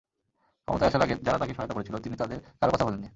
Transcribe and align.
ক্ষমতায় 0.67 0.89
আসার 0.89 1.01
আগে 1.01 1.15
যারা 1.21 1.37
তাঁকে 1.37 1.53
সহায়তা 1.53 1.73
করেছিল, 1.73 1.95
তিনি 1.97 2.15
তাদের 2.15 2.37
কারও 2.59 2.71
কথা 2.71 2.85
ভোলেননি। 2.85 3.09